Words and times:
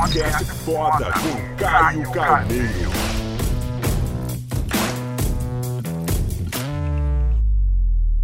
Podcast 0.00 0.44
Foda 0.64 1.12
com 1.12 1.56
Caio 1.56 2.10
Carneiro. 2.10 3.09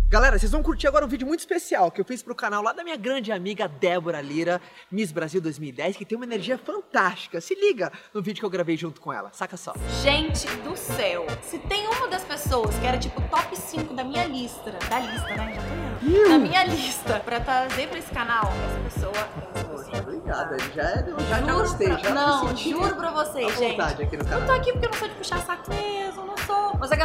Galera, 0.09 0.39
vocês 0.39 0.53
vão 0.53 0.63
curtir 0.63 0.87
agora 0.87 1.05
um 1.05 1.09
vídeo 1.09 1.27
muito 1.27 1.41
especial 1.41 1.91
que 1.91 2.01
eu 2.01 2.05
fiz 2.05 2.23
pro 2.23 2.33
canal 2.33 2.63
lá 2.63 2.73
da 2.73 2.85
minha 2.85 2.97
grande 2.97 3.33
amiga 3.33 3.67
Débora 3.67 4.21
Lira, 4.21 4.61
Miss 4.91 5.11
Brasil 5.11 5.41
2010, 5.41 5.97
que 5.97 6.05
tem 6.05 6.15
uma 6.17 6.25
energia 6.25 6.57
fantástica. 6.57 7.41
Se 7.41 7.57
liga 7.57 7.91
no 8.15 8.23
vídeo 8.23 8.39
que 8.39 8.47
eu 8.47 8.51
gravei 8.51 8.77
junto 8.77 9.01
com 9.01 9.13
ela, 9.13 9.31
saca 9.33 9.57
só. 9.57 9.75
Gente 10.05 10.47
do 10.59 10.77
céu, 10.77 11.27
se 11.43 11.59
tem 11.59 11.89
uma 11.89 12.07
das 12.07 12.23
pessoas 12.23 12.77
que 12.79 12.87
era 12.87 12.97
tipo 12.99 13.21
top 13.23 13.57
5 13.57 13.95
da 13.95 14.05
minha 14.05 14.27
lista, 14.27 14.71
da 14.89 15.01
lista, 15.01 15.27
né? 15.35 15.55
Já 15.55 16.23
tô. 16.23 16.29
Da 16.29 16.39
minha 16.39 16.65
lista 16.65 17.19
pra 17.21 17.41
trazer 17.41 17.89
pra 17.89 17.99
esse 17.99 18.11
canal, 18.13 18.53
essa 18.89 18.95
pessoa 18.95 19.13
é. 19.53 19.67
Obrigada, 19.99 20.57
já, 20.75 20.83
já, 20.83 21.19
já 21.29 21.39
Juro 21.41 21.55
gostei, 21.59 21.89
já 21.99 22.11
Não, 22.11 22.57
juro 22.57 22.97
pra 22.97 23.11
vocês, 23.13 23.57
gente. 23.59 23.71
vontade 23.73 24.03
aqui 24.03 24.17
no 24.17 24.25
Eu 24.25 24.29
canal. 24.29 24.47
tô 24.47 24.53
aqui 24.53 24.73
porque 24.73 24.87
eu 24.87 24.91
não 24.91 24.99
sou 24.99 25.09
de 25.09 25.15
puxar 25.15 25.41
saco 25.47 25.66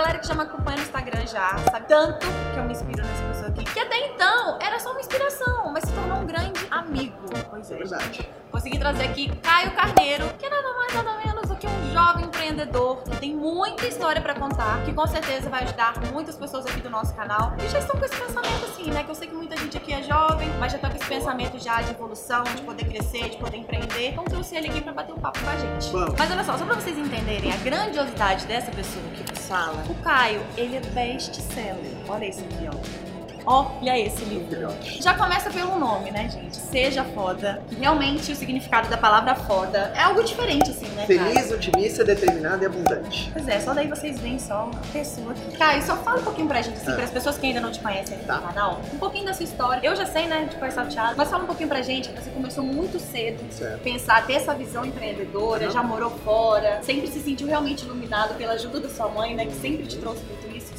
galera 0.02 0.18
que 0.18 0.28
já 0.28 0.34
me 0.34 0.42
acompanha 0.42 0.78
no 0.78 0.84
Instagram 0.84 1.28
já 1.28 1.58
sabe 1.70 1.88
tanto 1.88 2.26
que 2.54 2.60
eu 2.60 2.64
me 2.64 2.72
inspiro 2.72 3.06
nessa 3.06 3.24
pessoa 3.24 3.48
aqui. 3.50 3.64
Que 3.66 3.80
até 3.80 4.08
então 4.08 4.58
era 4.60 4.80
só 4.80 4.92
uma 4.92 5.00
inspiração, 5.00 5.72
mas 5.72 5.84
se 5.84 5.94
tornou 5.94 6.18
um 6.18 6.26
grande 6.26 6.60
amigo. 6.72 7.16
Pois 7.50 7.70
É 7.70 7.76
é, 7.76 7.78
verdade. 7.78 8.30
Consegui 8.52 8.80
trazer 8.80 9.04
aqui 9.04 9.30
Caio 9.38 9.72
Carneiro, 9.76 10.26
que 10.40 10.46
é 10.46 10.50
nada 10.50 10.74
mais 10.74 10.94
nada 10.94 11.18
menos 11.24 11.48
do 11.48 11.56
que 11.56 11.68
um 11.68 11.94
jovem 11.94 12.26
empreendedor 12.26 13.04
que 13.04 13.16
tem 13.18 13.36
muita 13.36 13.88
história 13.88 14.22
pra 14.22 14.34
contar, 14.34 14.84
que 14.84 14.92
com 14.92 15.06
certeza 15.06 15.50
vai 15.50 15.64
ajudar 15.64 15.94
muitas 16.12 16.36
pessoas 16.36 16.66
aqui 16.66 16.82
do 16.82 16.90
nosso 16.90 17.14
canal 17.16 17.52
que 17.52 17.70
já 17.70 17.80
estão 17.80 17.98
com 17.98 18.06
esse 18.06 18.16
pensamento 18.16 18.66
assim, 18.66 18.90
né? 18.90 19.04
Que 19.04 19.12
eu 19.12 19.16
sei 19.16 19.28
que 19.28 19.36
muita 19.36 19.56
gente 19.58 19.78
aqui 19.78 19.94
é 19.94 20.02
jovem, 20.02 20.31
já 20.72 20.78
tá 20.78 20.90
com 20.90 20.96
esse 20.96 21.06
pensamento 21.06 21.60
já 21.60 21.82
de 21.82 21.92
evolução, 21.92 22.44
de 22.44 22.62
poder 22.62 22.86
crescer, 22.86 23.30
de 23.30 23.38
poder 23.38 23.58
empreender. 23.58 24.10
Então 24.10 24.24
trouxe 24.24 24.56
ele 24.56 24.68
aqui 24.70 24.82
pra 24.82 24.94
bater 24.94 25.14
um 25.14 25.20
papo 25.20 25.40
com 25.40 25.50
a 25.50 25.58
gente. 25.58 25.92
Vamos. 25.92 26.16
Mas 26.18 26.32
olha 26.32 26.44
só, 26.44 26.58
só 26.58 26.66
pra 26.66 26.76
vocês 26.76 26.98
entenderem 26.98 27.52
a 27.52 27.58
grandiosidade 27.58 28.46
dessa 28.46 28.72
pessoa 28.72 29.04
que 29.16 29.40
fala, 29.40 29.84
o 29.90 29.96
Caio, 29.96 30.42
ele 30.58 30.78
é 30.78 30.80
best-seller. 30.80 31.92
Olha 32.08 32.26
esse 32.26 32.42
aqui, 32.42 32.68
ó. 32.68 33.11
Olha 33.46 33.98
esse 34.00 34.24
livro. 34.26 34.70
Já 35.02 35.14
começa 35.16 35.50
pelo 35.50 35.78
nome, 35.80 36.12
né, 36.12 36.30
gente? 36.30 36.56
Seja 36.58 37.04
foda. 37.04 37.62
Que 37.70 37.76
realmente 37.76 38.32
o 38.32 38.36
significado 38.36 38.88
da 38.90 38.98
palavra 38.98 39.34
foda 39.36 39.92
é 39.96 40.02
algo 40.02 40.24
diferente, 40.24 40.70
assim, 40.70 40.88
né? 40.90 41.06
Feliz, 41.06 41.52
otimista, 41.52 42.04
determinado 42.04 42.64
e 42.64 42.66
abundante. 42.68 43.30
Pois 43.34 43.48
é, 43.48 43.60
só 43.60 43.74
daí 43.74 43.88
vocês 43.88 44.20
veem 44.20 44.38
só 44.38 44.66
uma 44.66 44.80
pessoa 44.94 45.32
aqui. 45.32 45.58
Caio, 45.58 45.82
só 45.82 45.98
fala 45.98 46.20
um 46.20 46.24
pouquinho 46.24 46.48
pra 46.48 46.62
gente, 46.62 46.78
assim, 46.78 46.92
Ah. 46.92 46.96
para 46.96 47.04
as 47.06 47.12
pessoas 47.12 47.38
que 47.38 47.48
ainda 47.48 47.60
não 47.60 47.72
te 47.72 47.80
conhecem 47.80 48.16
aqui 48.18 48.26
Tá. 48.26 48.38
no 48.38 48.48
canal, 48.48 48.82
um 48.94 48.98
pouquinho 48.98 49.26
da 49.26 49.34
sua 49.34 49.44
história. 49.44 49.80
Eu 49.88 49.96
já 49.96 50.06
sei, 50.06 50.28
né, 50.28 50.46
de 50.48 50.56
conversar 50.56 50.86
o 50.86 50.90
teatro, 50.90 51.16
mas 51.18 51.30
fala 51.30 51.44
um 51.44 51.48
pouquinho 51.48 51.68
pra 51.70 51.82
gente, 51.82 52.10
que 52.10 52.22
você 52.22 52.30
começou 52.30 52.64
muito 52.64 53.00
cedo, 53.00 53.42
Certo. 53.52 53.82
pensar, 53.82 54.26
ter 54.28 54.34
essa 54.34 54.54
visão 54.54 54.86
empreendedora, 54.86 55.66
Uhum. 55.66 55.72
já 55.72 55.82
morou 55.84 56.12
fora, 56.12 56.80
sempre 56.84 57.08
se 57.08 57.20
sentiu 57.20 57.48
realmente 57.48 57.84
iluminado 57.86 58.36
pela 58.36 58.54
ajuda 58.54 58.80
da 58.82 58.90
sua 58.90 59.08
mãe, 59.08 59.34
né, 59.36 59.46
que 59.46 59.54
sempre 59.56 59.86
te 59.88 59.98
trouxe 59.98 60.22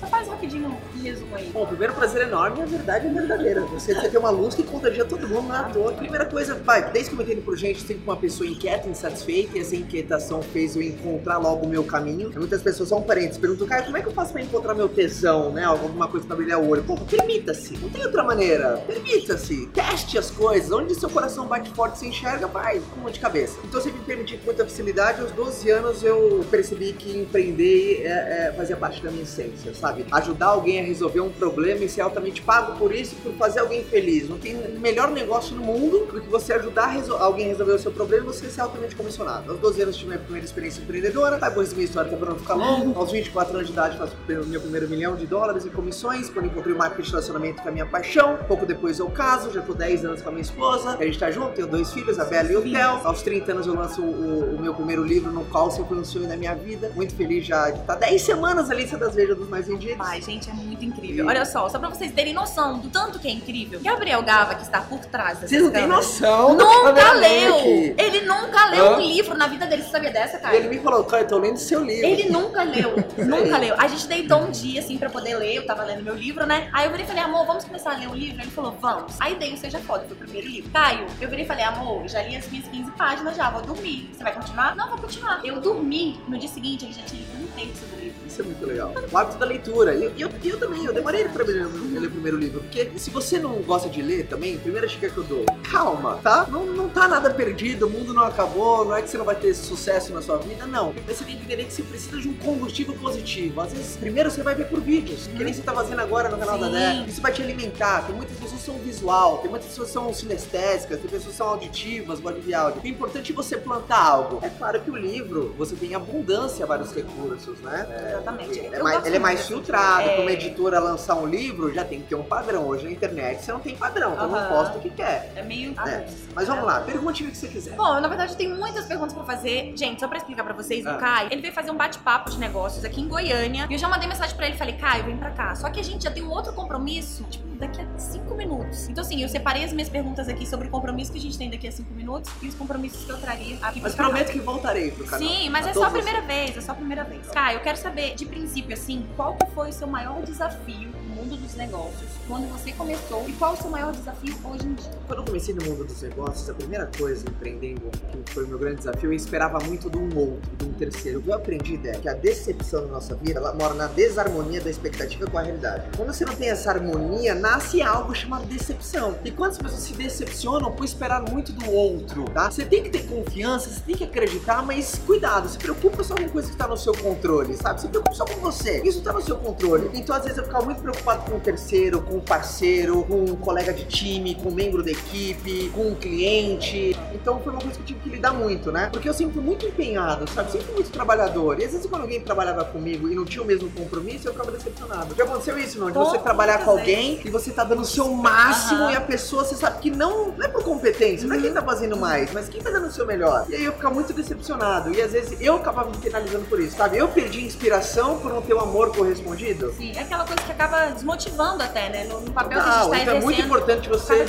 Só 0.02 0.08
faz 0.08 0.26
rapidinho 0.26 0.68
um 0.68 1.00
resumo 1.00 1.36
aí. 1.36 1.48
Bom, 1.50 1.64
primeiro 1.64 1.94
prazer 1.94 2.22
enorme 2.22 2.58
e 2.58 2.62
a 2.62 2.66
verdade 2.66 3.06
é 3.06 3.10
verdadeira. 3.10 3.60
Você, 3.60 3.94
você 3.94 4.08
tem 4.08 4.18
uma 4.18 4.30
luz 4.30 4.52
que 4.52 4.64
contagia 4.64 5.04
todo 5.04 5.28
mundo, 5.28 5.46
não 5.46 5.90
é. 5.90 5.92
Primeira 5.92 6.24
coisa, 6.24 6.56
pai, 6.56 6.90
desde 6.90 7.10
que 7.10 7.14
eu 7.14 7.18
me 7.18 7.24
entendo 7.24 7.44
por 7.44 7.56
gente, 7.56 7.80
sempre 7.80 8.02
uma 8.02 8.16
pessoa 8.16 8.48
inquieta, 8.48 8.88
insatisfeita, 8.88 9.56
e 9.56 9.60
essa 9.60 9.76
inquietação 9.76 10.42
fez 10.42 10.74
eu 10.74 10.82
encontrar 10.82 11.38
logo 11.38 11.66
o 11.66 11.68
meu 11.68 11.84
caminho. 11.84 12.32
Muitas 12.34 12.60
pessoas, 12.60 12.88
só 12.88 12.98
um 12.98 13.02
parênteses, 13.02 13.38
perguntam, 13.38 13.64
cara, 13.68 13.84
como 13.84 13.96
é 13.96 14.02
que 14.02 14.08
eu 14.08 14.12
faço 14.12 14.32
pra 14.32 14.42
encontrar 14.42 14.74
meu 14.74 14.88
tesão, 14.88 15.52
né? 15.52 15.62
Alguma 15.62 16.08
coisa 16.08 16.26
pra 16.26 16.34
brilhar 16.34 16.58
o 16.58 16.68
olho. 16.68 16.82
Pô, 16.82 16.96
permita-se. 16.96 17.78
Não 17.78 17.88
tem 17.88 18.04
outra 18.04 18.24
maneira. 18.24 18.82
Permita-se. 18.84 19.68
Teste 19.68 20.18
as 20.18 20.32
coisas. 20.32 20.72
Onde 20.72 20.96
seu 20.96 21.10
coração 21.10 21.46
bate 21.46 21.70
forte, 21.70 22.00
você 22.00 22.08
enxerga, 22.08 22.48
vai, 22.48 22.80
com 22.92 23.02
uma 23.02 23.10
de 23.12 23.20
cabeça. 23.20 23.56
Então, 23.62 23.80
sempre 23.80 24.00
me 24.00 24.04
permiti 24.04 24.36
com 24.36 24.46
muita 24.46 24.64
facilidade. 24.64 25.20
Aos 25.20 25.30
12 25.30 25.70
anos, 25.70 26.02
eu 26.02 26.44
percebi 26.50 26.92
que 26.92 27.16
empreender 27.16 28.02
é, 28.04 28.48
é, 28.48 28.54
fazia 28.56 28.76
parte 28.76 29.00
da 29.00 29.08
minha 29.08 29.22
essência, 29.22 29.72
sabe? 29.72 29.91
Ajudar 30.12 30.46
alguém 30.46 30.80
a 30.80 30.82
resolver 30.84 31.20
um 31.20 31.30
problema 31.30 31.84
e 31.84 31.88
ser 31.88 32.00
altamente 32.00 32.42
pago 32.42 32.76
por 32.78 32.94
isso, 32.94 33.14
por 33.16 33.32
fazer 33.34 33.60
alguém 33.60 33.84
feliz. 33.84 34.28
Não 34.28 34.38
tem 34.38 34.54
melhor 34.78 35.10
negócio 35.10 35.54
no 35.56 35.62
mundo 35.62 36.06
do 36.12 36.20
que 36.20 36.28
você 36.28 36.52
ajudar 36.54 36.84
a 36.84 36.88
resol- 36.88 37.18
alguém 37.18 37.46
a 37.46 37.48
resolver 37.50 37.72
o 37.72 37.78
seu 37.78 37.90
problema 37.92 38.24
e 38.24 38.26
você 38.26 38.48
ser 38.48 38.60
altamente 38.60 38.94
comissionado. 38.96 39.50
Aos 39.52 39.60
12 39.60 39.82
anos, 39.82 39.96
tive 39.96 40.08
minha 40.08 40.20
primeira 40.20 40.44
experiência 40.44 40.80
empreendedora. 40.80 41.38
Tá, 41.38 41.48
depois 41.48 41.72
minha 41.72 41.84
história, 41.84 42.08
que 42.08 42.14
é 42.14 42.18
pra 42.18 42.30
não 42.30 42.38
ficar 42.38 42.54
longo. 42.54 42.98
Aos 42.98 43.10
24 43.12 43.54
anos 43.54 43.66
de 43.66 43.72
idade, 43.72 43.98
faço 43.98 44.14
o 44.28 44.46
meu 44.46 44.60
primeiro 44.60 44.88
milhão 44.88 45.14
de 45.16 45.26
dólares 45.26 45.64
em 45.66 45.70
comissões. 45.70 46.28
Quando 46.30 46.46
encontrei 46.46 46.74
o 46.74 46.78
marketing 46.78 47.02
de 47.02 47.10
relacionamento, 47.10 47.62
que 47.62 47.68
é 47.68 47.70
a 47.70 47.72
minha 47.74 47.86
paixão. 47.86 48.38
Pouco 48.48 48.64
depois 48.66 48.98
eu 48.98 49.08
caso, 49.10 49.50
já 49.52 49.60
tô 49.62 49.74
10 49.74 50.04
anos 50.04 50.22
com 50.22 50.28
a 50.28 50.32
minha 50.32 50.42
esposa. 50.42 50.96
A 50.98 51.04
gente 51.04 51.18
tá 51.18 51.30
junto, 51.30 51.52
tenho 51.52 51.66
dois 51.66 51.92
filhos, 51.92 52.18
a 52.18 52.24
Bela 52.24 52.50
e 52.52 52.56
o 52.56 52.62
Theo. 52.62 53.00
Aos 53.04 53.22
30 53.22 53.52
anos 53.52 53.66
eu 53.66 53.74
lanço 53.74 54.02
o, 54.02 54.56
o 54.56 54.60
meu 54.60 54.74
primeiro 54.74 55.02
livro, 55.04 55.30
no 55.30 55.44
qual 55.46 55.70
sempre 55.70 55.88
foi 55.90 55.98
um 55.98 56.04
sonho 56.04 56.28
da 56.28 56.36
minha 56.36 56.54
vida. 56.54 56.90
Muito 56.94 57.14
feliz 57.14 57.44
já 57.46 57.70
de 57.70 57.80
estar 57.80 57.94
10 57.96 58.22
semanas 58.22 58.68
na 58.68 58.74
lista 58.74 58.96
das 58.96 59.14
vejas 59.14 59.36
dos 59.36 59.48
mais 59.48 59.66
vendidos. 59.66 59.81
Pai, 59.96 60.22
gente, 60.22 60.48
é 60.48 60.52
muito 60.52 60.84
incrível. 60.84 61.26
Olha 61.26 61.44
só, 61.44 61.68
só 61.68 61.78
pra 61.78 61.88
vocês 61.88 62.12
terem 62.12 62.32
noção 62.32 62.78
do 62.78 62.88
tanto 62.88 63.18
que 63.18 63.28
é 63.28 63.30
incrível. 63.30 63.80
Gabriel 63.82 64.22
Gava, 64.22 64.54
que 64.54 64.62
está 64.62 64.80
por 64.80 65.00
trás 65.06 65.38
dessas 65.38 65.50
Vocês 65.50 65.62
não 65.62 65.70
têm 65.70 65.86
noção. 65.86 66.54
Nunca 66.54 67.12
leu! 67.12 67.56
aqui? 67.58 67.94
Ele 67.98 68.20
nunca 68.22 68.66
leu 68.70 68.86
Hã? 68.86 68.96
um 68.96 69.00
livro 69.00 69.36
na 69.36 69.46
vida 69.46 69.66
dele. 69.66 69.82
Você 69.82 69.90
sabia 69.90 70.10
dessa, 70.10 70.36
E 70.36 70.40
cara? 70.40 70.56
ele 70.56 70.68
me 70.68 70.78
falou, 70.78 71.04
cara, 71.04 71.22
eu 71.24 71.28
tô 71.28 71.38
lendo 71.38 71.56
seu 71.56 71.82
livro. 71.84 72.06
Ele 72.06 72.28
nunca 72.30 72.62
leu, 72.62 72.94
nunca 73.18 73.58
leu. 73.58 73.74
A 73.78 73.88
gente 73.88 74.06
deitou 74.06 74.38
um 74.42 74.50
dia, 74.50 74.80
assim, 74.80 74.96
pra 74.96 75.10
poder 75.10 75.36
ler. 75.36 75.56
Eu 75.56 75.66
tava 75.66 75.82
lendo 75.84 76.02
meu 76.02 76.14
livro, 76.14 76.46
né? 76.46 76.68
Aí 76.72 76.84
eu 76.86 76.90
virei 76.90 77.04
e 77.04 77.08
falei, 77.08 77.22
amor, 77.24 77.46
vamos 77.46 77.64
começar 77.64 77.92
a 77.92 77.98
ler 77.98 78.08
um 78.08 78.14
livro? 78.14 78.40
Ele 78.42 78.50
falou, 78.50 78.76
vamos. 78.80 79.14
Aí 79.20 79.34
dei 79.36 79.52
o 79.52 79.56
Seja 79.56 79.78
Foda, 79.80 80.04
foi 80.06 80.16
o 80.16 80.18
primeiro 80.20 80.46
livro. 80.48 80.70
Caio, 80.70 81.06
eu 81.20 81.28
virei 81.28 81.44
e 81.44 81.48
falei, 81.48 81.64
amor, 81.64 82.06
já 82.08 82.22
li 82.22 82.36
as 82.36 82.48
minhas 82.50 82.66
15 82.68 82.90
páginas 82.92 83.36
já, 83.36 83.50
vou 83.50 83.62
dormir. 83.62 84.10
Você 84.12 84.22
vai 84.22 84.32
continuar? 84.32 84.74
Não, 84.76 84.88
vou 84.88 84.98
continuar. 84.98 85.40
Eu 85.44 85.60
dormi. 85.60 86.20
No 86.28 86.38
dia 86.38 86.48
seguinte, 86.48 86.84
ele 86.84 86.92
já 86.94 87.02
tinha 87.02 87.20
lido 87.22 87.44
um 87.44 87.46
terço 87.48 87.84
do 87.86 88.01
Isso 88.26 88.40
é 88.40 88.44
muito 88.44 88.64
legal. 88.64 88.94
O 89.10 89.18
hábito 89.18 89.38
da 89.38 89.44
leitura. 89.44 89.94
E 89.94 90.04
eu, 90.04 90.12
eu, 90.18 90.30
eu 90.42 90.58
também, 90.58 90.84
eu 90.84 90.92
demorei 90.92 91.28
pra 91.28 91.44
ler, 91.44 91.66
ler 91.66 92.06
o 92.06 92.10
primeiro 92.10 92.38
livro. 92.38 92.60
Porque 92.60 92.90
se 92.96 93.10
você 93.10 93.38
não 93.38 93.56
gosta 93.62 93.88
de 93.88 94.00
ler 94.00 94.26
também, 94.26 94.58
primeira 94.58 94.86
dica 94.86 95.08
que 95.08 95.16
eu 95.16 95.24
dou, 95.24 95.44
calma, 95.70 96.18
tá? 96.22 96.46
Não, 96.50 96.64
não 96.64 96.88
tá 96.88 97.06
nada 97.06 97.30
perdido, 97.30 97.86
o 97.86 97.90
mundo 97.90 98.14
não 98.14 98.24
acabou, 98.24 98.84
não 98.84 98.96
é 98.96 99.02
que 99.02 99.10
você 99.10 99.18
não 99.18 99.24
vai 99.24 99.36
ter 99.36 99.54
sucesso 99.54 100.12
na 100.12 100.22
sua 100.22 100.38
vida, 100.38 100.66
não. 100.66 100.94
Mas 101.06 101.18
você 101.18 101.24
tem 101.24 101.36
que 101.36 101.44
entender 101.44 101.64
que 101.64 101.72
você 101.72 101.82
precisa 101.82 102.18
de 102.18 102.28
um 102.28 102.34
combustível 102.34 102.94
positivo. 102.94 103.60
Às 103.60 103.72
vezes, 103.72 103.96
primeiro 103.96 104.30
você 104.30 104.42
vai 104.42 104.54
ver 104.54 104.68
por 104.68 104.80
vídeos, 104.80 105.26
que 105.26 105.44
nem 105.44 105.52
você 105.52 105.62
tá 105.62 105.72
fazendo 105.72 106.00
agora 106.00 106.28
no 106.28 106.38
canal 106.38 106.58
da 106.58 106.66
Sim. 106.66 106.72
Dé. 106.72 107.04
Isso 107.08 107.20
vai 107.20 107.32
te 107.32 107.42
alimentar. 107.42 108.06
Tem 108.06 108.14
muitas 108.14 108.36
pessoas 108.38 108.60
que 108.60 108.66
são 108.66 108.78
visual, 108.78 109.38
tem 109.38 109.50
muitas 109.50 109.68
pessoas 109.68 109.88
que 109.88 109.92
são 109.92 110.12
sinestésicas, 110.14 110.98
tem 111.00 111.10
pessoas 111.10 111.32
que 111.32 111.36
são 111.36 111.48
auditivas, 111.48 112.20
gostam 112.20 112.40
de 112.40 112.54
áudio. 112.54 112.80
O 112.82 112.86
importante 112.86 113.32
é 113.32 113.34
você 113.34 113.56
plantar 113.56 114.02
algo. 114.02 114.38
É 114.42 114.48
claro 114.48 114.80
que 114.80 114.90
o 114.90 114.96
livro, 114.96 115.54
você 115.58 115.74
tem 115.76 115.94
abundância, 115.94 116.64
vários 116.64 116.92
recursos, 116.92 117.58
né? 117.60 117.86
Exatamente. 118.08 118.58
Ele 118.58 118.74
é 118.74 118.78
Eu 118.78 118.84
mais, 118.84 119.06
ele 119.06 119.16
é 119.16 119.18
mais 119.18 119.46
filtrado. 119.46 120.08
é. 120.08 120.16
Como 120.16 120.30
editora 120.30 120.78
lançar 120.80 121.14
um 121.16 121.26
livro, 121.26 121.72
já 121.72 121.84
tem 121.84 122.00
que 122.00 122.08
ter 122.08 122.14
um 122.14 122.22
padrão. 122.22 122.66
Hoje 122.66 122.84
na 122.84 122.90
internet 122.92 123.42
você 123.42 123.52
não 123.52 123.60
tem 123.60 123.76
padrão, 123.76 124.12
todo 124.16 124.28
mundo 124.28 124.36
Aham. 124.38 124.48
posta 124.48 124.78
o 124.78 124.80
que 124.80 124.90
quer. 124.90 125.32
É 125.36 125.42
meio. 125.42 125.74
É. 125.86 126.06
Mas 126.34 126.48
vamos 126.48 126.64
lá, 126.64 126.80
pergunte 126.80 127.24
o 127.24 127.30
que 127.30 127.36
você 127.36 127.48
quiser. 127.48 127.74
Bom, 127.76 128.00
na 128.00 128.08
verdade 128.08 128.36
tem 128.36 128.48
muitas 128.52 128.84
perguntas 128.86 129.12
pra 129.14 129.24
fazer. 129.24 129.72
Gente, 129.76 130.00
só 130.00 130.08
pra 130.08 130.18
explicar 130.18 130.44
pra 130.44 130.54
vocês, 130.54 130.86
Ah. 130.86 130.94
o 130.94 130.98
Caio, 130.98 131.28
ele 131.30 131.40
veio 131.42 131.54
fazer 131.54 131.70
um 131.70 131.76
bate-papo 131.76 132.30
de 132.30 132.38
negócios 132.38 132.84
aqui 132.84 133.00
em 133.00 133.08
Goiânia. 133.08 133.66
E 133.68 133.72
eu 133.74 133.78
já 133.78 133.88
mandei 133.88 134.08
mensagem 134.08 134.34
pra 134.36 134.46
ele, 134.46 134.56
falei, 134.56 134.74
Caio, 134.76 135.04
vem 135.04 135.16
pra 135.16 135.30
cá. 135.30 135.54
Só 135.54 135.68
que 135.70 135.80
a 135.80 135.84
gente 135.84 136.04
já 136.04 136.10
tem 136.10 136.22
um 136.22 136.30
outro 136.30 136.52
compromisso, 136.52 137.24
tipo, 137.30 137.51
daqui 137.62 137.80
a 137.80 137.98
cinco 137.98 138.34
minutos. 138.34 138.88
Então, 138.88 139.02
assim, 139.02 139.22
eu 139.22 139.28
separei 139.28 139.64
as 139.64 139.72
minhas 139.72 139.88
perguntas 139.88 140.28
aqui 140.28 140.46
sobre 140.46 140.68
o 140.68 140.70
compromisso 140.70 141.12
que 141.12 141.18
a 141.18 141.20
gente 141.20 141.38
tem 141.38 141.48
daqui 141.48 141.68
a 141.68 141.72
cinco 141.72 141.94
minutos 141.94 142.30
e 142.42 142.48
os 142.48 142.54
compromissos 142.54 143.04
que 143.04 143.10
eu 143.10 143.18
traria 143.18 143.56
aqui 143.62 143.80
Mas 143.80 143.94
canal. 143.94 144.10
prometo 144.10 144.32
que 144.32 144.40
voltarei 144.40 144.90
pro 144.90 145.04
canal. 145.04 145.28
Sim, 145.28 145.48
mas 145.50 145.66
A 145.66 145.70
é 145.70 145.74
só 145.74 145.84
a 145.84 145.90
primeira 145.90 146.20
vez, 146.22 146.56
é 146.56 146.60
só 146.60 146.72
a 146.72 146.74
primeira 146.74 147.04
vez. 147.04 147.26
Caio, 147.28 147.58
eu 147.58 147.62
quero 147.62 147.78
saber, 147.78 148.14
de 148.14 148.26
princípio, 148.26 148.74
assim, 148.74 149.06
qual 149.16 149.36
que 149.36 149.46
foi 149.46 149.70
o 149.70 149.72
seu 149.72 149.86
maior 149.86 150.22
desafio 150.22 150.91
mundo 151.22 151.36
dos 151.36 151.54
negócios 151.54 152.10
quando 152.26 152.50
você 152.50 152.72
começou 152.72 153.28
e 153.28 153.32
qual 153.32 153.54
o 153.54 153.56
seu 153.56 153.70
maior 153.70 153.92
desafio 153.92 154.34
hoje 154.44 154.66
em 154.66 154.74
dia? 154.74 154.90
Quando 155.06 155.20
eu 155.20 155.24
comecei 155.24 155.54
no 155.54 155.64
mundo 155.64 155.84
dos 155.84 156.02
negócios, 156.02 156.50
a 156.50 156.54
primeira 156.54 156.90
coisa 156.98 157.24
empreendendo, 157.28 157.82
que 158.24 158.32
foi 158.32 158.44
o 158.44 158.48
meu 158.48 158.58
grande 158.58 158.78
desafio, 158.78 159.10
eu 159.10 159.12
esperava 159.12 159.58
muito 159.60 159.88
de 159.88 159.98
um 159.98 160.18
outro, 160.18 160.50
de 160.56 160.64
um 160.64 160.72
terceiro. 160.72 161.20
O 161.20 161.22
que 161.22 161.28
eu 161.28 161.34
aprendi 161.34 161.80
é 161.84 161.92
que 161.92 162.08
a 162.08 162.14
decepção 162.14 162.82
na 162.82 162.94
nossa 162.94 163.14
vida, 163.14 163.38
ela 163.38 163.54
mora 163.54 163.74
na 163.74 163.86
desarmonia 163.86 164.60
da 164.60 164.70
expectativa 164.70 165.26
com 165.30 165.38
a 165.38 165.42
realidade. 165.42 165.96
Quando 165.96 166.12
você 166.12 166.24
não 166.24 166.34
tem 166.34 166.50
essa 166.50 166.70
harmonia, 166.70 167.34
nasce 167.34 167.82
algo 167.82 168.14
chamado 168.14 168.46
decepção. 168.46 169.16
E 169.24 169.30
quantas 169.30 169.58
pessoas 169.58 169.82
se 169.82 169.92
decepcionam 169.94 170.72
por 170.72 170.84
esperar 170.84 171.22
muito 171.30 171.52
do 171.52 171.70
outro, 171.70 172.24
tá? 172.30 172.50
Você 172.50 172.64
tem 172.64 172.82
que 172.82 172.90
ter 172.90 173.06
confiança, 173.06 173.68
você 173.68 173.80
tem 173.80 173.96
que 173.96 174.04
acreditar, 174.04 174.64
mas 174.64 175.00
cuidado, 175.06 175.48
se 175.48 175.58
preocupa 175.58 176.02
só 176.02 176.14
com 176.14 176.28
coisa 176.28 176.50
que 176.50 176.56
tá 176.56 176.66
no 176.66 176.76
seu 176.76 176.94
controle, 176.94 177.56
sabe? 177.56 177.80
Se 177.80 177.88
preocupa 177.88 178.14
só 178.14 178.24
com 178.24 178.40
você. 178.40 178.82
Isso 178.82 179.02
tá 179.02 179.12
no 179.12 179.22
seu 179.22 179.36
controle. 179.36 179.90
Então, 179.94 180.16
às 180.16 180.22
vezes, 180.22 180.38
eu 180.38 180.44
ficava 180.44 180.64
muito 180.64 180.80
preocupado 180.80 181.11
com 181.16 181.36
o 181.36 181.40
terceiro, 181.40 182.00
com 182.00 182.16
o 182.16 182.20
parceiro, 182.20 183.02
com 183.04 183.24
um 183.24 183.36
colega 183.36 183.72
de 183.72 183.84
time, 183.84 184.34
com 184.34 184.48
um 184.48 184.54
membro 184.54 184.82
da 184.82 184.90
equipe, 184.90 185.70
com 185.74 185.88
um 185.88 185.94
cliente. 185.94 186.96
Então, 187.14 187.40
foi 187.40 187.52
uma 187.52 187.60
coisa 187.60 187.76
que 187.76 187.82
eu 187.82 187.86
tive 187.86 188.00
que 188.00 188.08
lidar 188.10 188.32
muito, 188.32 188.72
né? 188.72 188.88
Porque 188.92 189.08
eu 189.08 189.14
sempre 189.14 189.34
fui 189.34 189.42
muito 189.42 189.66
empenhado, 189.66 190.28
sabe? 190.30 190.50
Sempre 190.52 190.66
fui 190.66 190.74
muito 190.76 190.90
trabalhador. 190.90 191.60
E 191.60 191.64
às 191.64 191.72
vezes, 191.72 191.86
quando 191.86 192.02
alguém 192.02 192.20
trabalhava 192.20 192.64
comigo 192.64 193.08
e 193.08 193.14
não 193.14 193.24
tinha 193.24 193.42
o 193.42 193.46
mesmo 193.46 193.70
compromisso, 193.70 194.28
eu 194.28 194.32
ficava 194.32 194.50
decepcionado. 194.50 195.14
Já 195.14 195.24
aconteceu 195.24 195.58
isso, 195.58 195.78
não? 195.78 195.90
De 195.90 195.98
você 195.98 196.18
trabalhar 196.18 196.64
com 196.64 196.70
alguém 196.70 197.20
e 197.24 197.30
você 197.30 197.50
tá 197.50 197.64
dando 197.64 197.82
o 197.82 197.84
seu 197.84 198.08
máximo 198.10 198.82
Aham. 198.82 198.92
e 198.92 198.96
a 198.96 199.00
pessoa, 199.00 199.44
você 199.44 199.56
sabe 199.56 199.80
que 199.80 199.90
não, 199.90 200.32
não 200.32 200.44
é 200.44 200.48
por 200.48 200.62
competência, 200.62 201.26
não 201.26 201.36
é 201.36 201.40
quem 201.40 201.52
tá 201.52 201.62
fazendo 201.62 201.96
mais, 201.96 202.32
mas 202.32 202.48
quem 202.48 202.60
tá 202.60 202.70
dando 202.70 202.86
o 202.86 202.92
seu 202.92 203.06
melhor. 203.06 203.46
E 203.48 203.54
aí 203.54 203.64
eu 203.64 203.72
ficava 203.72 203.94
muito 203.94 204.12
decepcionado. 204.12 204.92
E 204.92 205.00
às 205.00 205.12
vezes 205.12 205.40
eu 205.40 205.56
acabava 205.56 205.90
me 205.90 205.96
penalizando 205.96 206.44
por 206.46 206.60
isso, 206.60 206.76
sabe? 206.76 206.98
Eu 206.98 207.08
perdi 207.08 207.44
inspiração 207.44 208.18
por 208.18 208.32
não 208.32 208.42
ter 208.42 208.54
o 208.54 208.60
amor 208.60 208.94
correspondido. 208.94 209.72
Sim, 209.76 209.92
é 209.96 210.00
aquela 210.00 210.24
coisa 210.24 210.42
que 210.42 210.52
acaba 210.52 210.90
desmotivando 211.02 211.62
até, 211.62 211.88
né? 211.90 212.04
No, 212.04 212.20
no 212.20 212.32
papel 212.32 212.58
Total, 212.58 212.64
que 212.64 212.70
a 212.70 212.82
gente 212.82 212.90
tá 212.90 213.02
então 213.02 213.16
é 213.16 213.20
muito 213.20 213.40
importante 213.40 213.88
acaba 213.88 213.98
você 213.98 214.26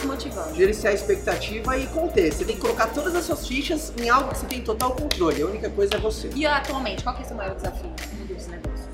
gerenciar 0.56 0.92
a 0.92 0.96
expectativa 0.96 1.78
e 1.78 1.88
conter. 1.88 2.34
Você 2.34 2.44
tem 2.44 2.56
que 2.56 2.62
colocar 2.62 2.88
todas 2.88 3.16
as 3.16 3.24
suas 3.26 3.48
fichas 3.48 3.94
em 4.02 4.10
algo 4.10 4.30
que 4.30 4.40
você 4.40 4.48
tem 4.48 4.62
total 4.62 4.92
controle. 4.92 5.42
A 5.42 5.46
única 5.46 5.70
coisa 5.70 5.96
é 5.96 6.00
você. 6.00 6.30
E 6.36 6.46
atualmente, 6.46 7.04
qual 7.04 7.16
que 7.16 7.22
é 7.22 7.26
o 7.26 7.28
seu 7.28 7.38
maior 7.38 7.56
desafio 7.56 7.92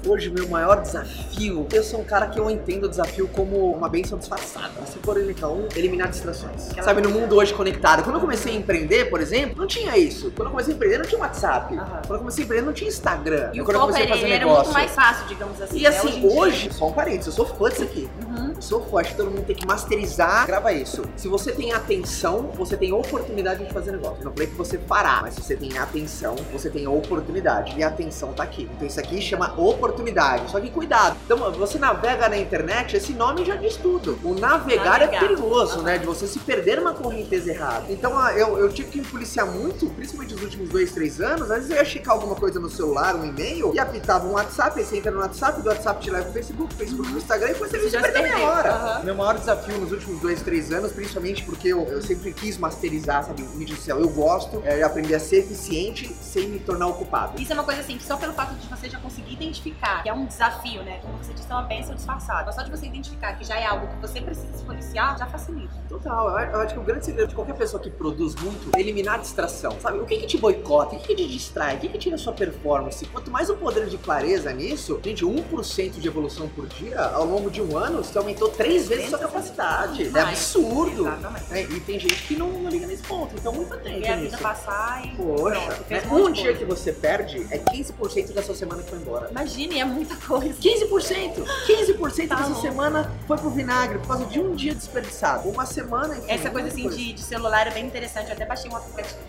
Hoje, 0.05 0.29
meu 0.29 0.47
maior 0.47 0.81
desafio, 0.81 1.67
eu 1.73 1.83
sou 1.83 1.99
um 1.99 2.03
cara 2.05 2.27
que 2.27 2.39
eu 2.39 2.49
entendo 2.49 2.85
o 2.85 2.89
desafio 2.89 3.27
como 3.27 3.71
uma 3.73 3.89
benção 3.89 4.17
disfarçada. 4.17 4.69
Se 4.85 4.97
for 4.99 5.17
elementar 5.17 5.51
um, 5.51 5.67
eliminar 5.75 6.09
distrações. 6.09 6.69
Sabe, 6.81 7.01
no 7.01 7.09
mundo 7.09 7.35
hoje 7.35 7.53
conectado. 7.53 8.03
Quando 8.03 8.15
eu 8.15 8.21
comecei 8.21 8.53
a 8.53 8.55
empreender, 8.55 9.05
por 9.09 9.19
exemplo, 9.19 9.57
não 9.57 9.67
tinha 9.67 9.97
isso. 9.97 10.31
Quando 10.31 10.47
eu 10.47 10.51
comecei 10.51 10.73
a 10.73 10.75
empreender, 10.75 10.97
não 10.99 11.05
tinha 11.05 11.19
WhatsApp. 11.19 11.75
Aham. 11.75 12.01
Quando 12.07 12.13
eu 12.13 12.19
comecei 12.19 12.43
a 12.43 12.45
empreender, 12.45 12.65
não 12.65 12.73
tinha 12.73 12.87
Instagram. 12.87 13.51
E 13.53 13.61
o 13.61 13.65
quando 13.65 13.75
eu 13.75 13.81
comecei 13.81 14.03
a 14.03 14.05
ele 14.05 14.13
fazer 14.13 14.29
era 14.29 14.39
negócio. 14.39 14.63
muito 14.63 14.73
mais 14.73 14.91
fácil, 14.91 15.27
digamos 15.27 15.61
assim. 15.61 15.77
E 15.77 15.81
né? 15.81 15.89
assim, 15.89 16.19
dia. 16.21 16.31
hoje, 16.31 16.73
só 16.73 16.87
um 16.87 16.93
parênteses, 16.93 17.27
eu 17.27 17.33
sou 17.33 17.45
fã 17.45 17.69
disso 17.69 17.83
aqui. 17.83 18.09
Uhum. 18.25 18.48
Sou 18.59 18.81
forte, 18.83 19.15
todo 19.15 19.29
mundo 19.31 19.45
tem 19.45 19.55
que 19.55 19.65
masterizar. 19.65 20.45
Grava 20.45 20.73
isso. 20.73 21.03
Se 21.15 21.27
você 21.27 21.51
tem 21.51 21.71
atenção, 21.71 22.51
você 22.55 22.75
tem 22.75 22.91
oportunidade 22.93 23.65
de 23.65 23.73
fazer 23.73 23.91
negócio. 23.91 24.17
Eu 24.19 24.25
não 24.25 24.31
falei 24.31 24.47
que 24.47 24.55
você 24.55 24.77
fará, 24.77 25.19
mas 25.21 25.35
se 25.35 25.41
você 25.41 25.55
tem 25.55 25.77
atenção, 25.77 26.35
você 26.51 26.69
tem 26.69 26.87
oportunidade. 26.87 27.77
E 27.77 27.83
a 27.83 27.87
atenção 27.87 28.33
tá 28.33 28.43
aqui. 28.43 28.69
Então 28.75 28.87
isso 28.87 28.99
aqui 28.99 29.21
chama 29.21 29.53
oportunidade. 29.59 30.51
Só 30.51 30.59
que 30.59 30.69
cuidado. 30.69 31.17
Então, 31.25 31.51
você 31.53 31.77
navega 31.77 32.27
na 32.29 32.37
internet, 32.37 32.95
esse 32.97 33.13
nome 33.13 33.45
já 33.45 33.55
diz 33.55 33.75
tudo. 33.77 34.19
O 34.23 34.33
navegar, 34.33 35.01
é 35.01 35.05
Navegar. 35.05 35.19
perigoso, 35.19 35.81
né? 35.81 35.97
De 35.97 36.05
você 36.05 36.27
se 36.27 36.39
perder 36.39 36.77
numa 36.77 36.93
correnteza 36.93 37.49
errada. 37.49 37.85
Então 37.89 38.17
ah, 38.17 38.33
eu, 38.33 38.57
eu 38.57 38.69
tive 38.69 38.89
que 38.89 38.99
me 38.99 39.05
policiar 39.05 39.45
muito, 39.45 39.89
principalmente 39.91 40.33
nos 40.33 40.43
últimos 40.43 40.69
dois, 40.69 40.91
três 40.91 41.21
anos. 41.21 41.49
Às 41.49 41.57
vezes 41.59 41.69
eu 41.71 41.77
ia 41.77 41.85
checar 41.85 42.13
alguma 42.15 42.35
coisa 42.35 42.59
no 42.59 42.69
celular, 42.69 43.15
um 43.15 43.25
e-mail, 43.25 43.71
e 43.73 43.79
apitava 43.79 44.27
um 44.27 44.33
WhatsApp, 44.33 44.79
aí 44.79 44.85
você 44.85 44.97
entra 44.97 45.11
no 45.11 45.19
WhatsApp, 45.19 45.61
do 45.61 45.69
WhatsApp 45.69 46.01
te 46.01 46.09
leva 46.11 46.23
pro 46.25 46.33
Facebook, 46.33 46.73
Facebook 46.75 47.09
pro 47.09 47.17
Instagram, 47.17 47.49
e 47.49 47.53
você, 47.53 47.79
Você 47.79 47.89
já 47.89 48.01
se 48.03 48.11
perdeu. 48.11 48.48
Hora. 48.49 48.73
Aham. 48.73 49.03
Meu 49.03 49.15
maior 49.15 49.37
desafio 49.37 49.77
nos 49.77 49.91
últimos 49.91 50.19
dois, 50.21 50.41
três 50.41 50.71
anos, 50.71 50.91
principalmente 50.91 51.43
porque 51.43 51.69
eu, 51.69 51.83
eu 51.87 52.01
sempre 52.01 52.33
quis 52.33 52.57
masterizar, 52.57 53.23
sabe, 53.23 53.43
mídia 53.55 53.75
social. 53.75 53.99
Eu 53.99 54.09
gosto, 54.09 54.61
é, 54.65 54.81
aprender 54.83 55.15
a 55.15 55.19
ser 55.19 55.37
eficiente 55.37 56.07
sem 56.13 56.47
me 56.47 56.59
tornar 56.59 56.87
ocupado. 56.87 57.41
Isso 57.41 57.51
é 57.51 57.55
uma 57.55 57.63
coisa 57.63 57.81
assim, 57.81 57.97
que 57.97 58.03
só 58.03 58.17
pelo 58.17 58.33
fato 58.33 58.53
de 58.55 58.67
você 58.67 58.89
já 58.89 58.99
conseguir 58.99 59.33
identificar, 59.33 60.03
que 60.03 60.09
é 60.09 60.13
um 60.13 60.25
desafio, 60.25 60.83
né? 60.83 60.99
Como 61.01 61.17
você 61.17 61.33
disse, 61.33 61.49
é 61.49 61.53
uma 61.53 61.63
bênção 61.63 61.95
disfarçada. 61.95 62.45
Mas 62.45 62.55
só 62.55 62.61
de 62.61 62.71
você 62.71 62.85
identificar 62.85 63.33
que 63.33 63.43
já 63.43 63.55
é 63.55 63.65
algo 63.65 63.87
que 63.87 63.95
você 63.95 64.21
precisa 64.21 64.55
se 64.57 64.63
policiar, 64.63 65.17
já 65.17 65.25
facilita. 65.25 65.73
Total, 65.87 66.29
eu, 66.39 66.51
eu 66.51 66.61
acho 66.61 66.73
que 66.73 66.79
o 66.79 66.83
grande 66.83 67.05
segredo 67.05 67.29
de 67.29 67.35
qualquer 67.35 67.55
pessoa 67.55 67.81
que 67.81 67.89
produz 67.89 68.35
muito 68.35 68.71
é 68.75 68.79
eliminar 68.79 69.15
a 69.15 69.17
distração. 69.17 69.79
Sabe, 69.79 69.99
o 69.99 70.05
que 70.05 70.17
que 70.17 70.27
te 70.27 70.37
boicota, 70.37 70.95
o 70.95 70.99
que 70.99 71.07
que 71.07 71.15
te 71.15 71.27
distrai, 71.27 71.75
o 71.75 71.79
que 71.79 71.89
que 71.89 71.97
tira 71.97 72.15
a 72.15 72.19
sua 72.19 72.33
performance? 72.33 73.05
Quanto 73.07 73.31
mais 73.31 73.49
o 73.49 73.55
poder 73.55 73.87
de 73.87 73.97
clareza 73.97 74.51
nisso, 74.51 74.99
gente, 75.03 75.25
1% 75.25 75.99
de 75.99 76.07
evolução 76.07 76.47
por 76.49 76.67
dia, 76.67 76.99
ao 77.01 77.25
longo 77.25 77.49
de 77.49 77.61
um 77.61 77.77
ano, 77.77 78.03
você 78.03 78.13
aumentou 78.39 78.49
três 78.49 78.87
vezes 78.87 79.09
sua 79.09 79.19
capacidade. 79.19 80.11
É 80.15 80.21
absurdo. 80.21 81.07
Exatamente. 81.07 81.45
É, 81.51 81.61
e 81.63 81.79
tem 81.81 81.99
gente 81.99 82.23
que 82.23 82.35
não, 82.35 82.47
não 82.47 82.69
liga 82.69 82.87
nesse 82.87 83.03
ponto, 83.03 83.35
então 83.35 83.53
muito 83.53 83.73
atento 83.73 83.99
Ver 83.99 84.07
a 84.07 84.15
vida 84.15 84.37
passar 84.37 85.05
e. 85.05 85.15
Poxa, 85.15 85.59
pronto, 85.59 85.89
né? 85.89 86.03
um 86.09 86.29
um 86.29 86.31
dia 86.31 86.43
coisa. 86.45 86.59
que 86.59 86.65
você 86.65 86.93
perde 86.93 87.47
é 87.51 87.57
15% 87.57 88.33
da 88.33 88.41
sua 88.41 88.55
semana 88.55 88.81
que 88.81 88.89
foi 88.89 88.99
embora. 88.99 89.29
Imagine, 89.29 89.79
é 89.79 89.85
muita 89.85 90.15
coisa. 90.15 90.53
15%! 90.53 91.43
15% 91.67 92.27
Tá 92.29 92.35
dessa 92.35 92.61
semana 92.61 93.11
foi 93.25 93.37
pro 93.37 93.49
vinagre 93.49 93.97
por 93.99 94.07
causa 94.07 94.25
de 94.25 94.39
um 94.39 94.53
dia 94.53 94.75
desperdiçado. 94.75 95.49
Uma 95.49 95.65
semana, 95.65 96.15
enfim. 96.15 96.31
Essa 96.31 96.49
coisa 96.49 96.67
assim 96.67 96.87
de, 96.89 97.13
de 97.13 97.21
celular 97.21 97.67
é 97.67 97.71
bem 97.71 97.85
interessante. 97.85 98.27
Eu 98.27 98.33
até 98.33 98.45
baixei 98.45 98.69
um 98.69 98.75
aplicativo, 98.75 99.19